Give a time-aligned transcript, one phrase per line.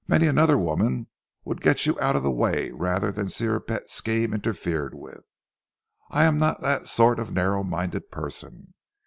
[0.07, 1.05] Many another woman
[1.45, 5.21] would get you out of the way rather than see her pet scheme interfered with.
[6.09, 8.73] I am not that sort of narrow minded person.